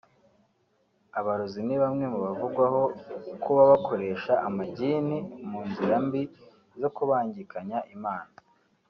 abarozi 1.19 1.59
ni 1.67 1.75
bamwe 1.81 2.05
mu 2.11 2.19
bavugwaho 2.25 2.81
kuba 3.43 3.61
bakoresha 3.71 4.33
amagini 4.47 5.17
mu 5.49 5.59
nzira 5.69 5.95
mbi 6.05 6.21
zo 6.79 6.89
kubangikanya 6.95 7.79
Imana 7.95 8.33